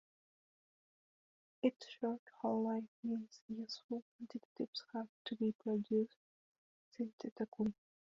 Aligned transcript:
Its 1.61 1.85
short 1.87 2.23
half-life 2.41 2.85
means 3.03 3.39
useful 3.47 4.01
quantities 4.17 4.83
have 4.93 5.07
to 5.25 5.35
be 5.35 5.51
produced 5.51 6.17
synthetically. 6.97 7.75